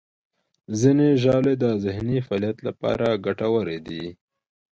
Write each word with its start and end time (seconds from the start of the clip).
ځینې 0.79 1.07
ژاولې 1.21 1.53
د 1.63 1.65
ذهني 1.83 2.17
فعالیت 2.27 2.57
لپاره 2.67 3.07
ګټورې 3.25 3.77
دي. 3.87 4.05